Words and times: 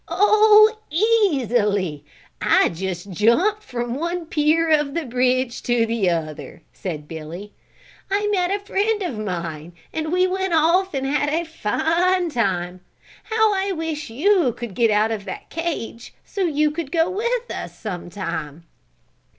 "Oh, 0.07 0.79
easily! 0.89 2.03
I 2.41 2.69
just 2.69 3.11
jumped 3.11 3.43
across 3.59 3.63
from 3.63 3.93
one 3.93 4.25
pier 4.25 4.67
of 4.71 4.95
the 4.95 5.05
bridge 5.05 5.61
to 5.61 5.85
the 5.85 6.09
other," 6.09 6.63
said 6.73 7.07
Billy. 7.07 7.53
"I 8.09 8.25
met 8.29 8.49
a 8.49 8.57
friend 8.65 9.03
of 9.03 9.19
mine 9.19 9.73
and 9.93 10.11
we 10.11 10.25
went 10.25 10.55
off 10.55 10.95
and 10.95 11.05
had 11.05 11.29
a 11.29 11.43
fine 11.45 12.31
time. 12.31 12.81
How 13.25 13.53
I 13.53 13.73
wish 13.73 14.09
you 14.09 14.53
could 14.57 14.73
get 14.73 14.89
out 14.89 15.11
of 15.11 15.23
that 15.25 15.51
cage, 15.51 16.15
so 16.25 16.41
you 16.45 16.71
could 16.71 16.91
go 16.91 17.07
with 17.11 17.51
us 17.51 17.77
sometime!" 17.77 18.63